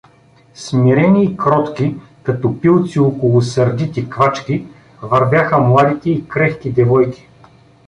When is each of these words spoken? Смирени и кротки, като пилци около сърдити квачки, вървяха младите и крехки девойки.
Смирени 0.55 1.25
и 1.25 1.37
кротки, 1.37 1.95
като 2.23 2.59
пилци 2.59 2.99
около 2.99 3.41
сърдити 3.41 4.09
квачки, 4.09 4.67
вървяха 5.01 5.57
младите 5.57 6.09
и 6.09 6.27
крехки 6.27 6.71
девойки. 6.71 7.27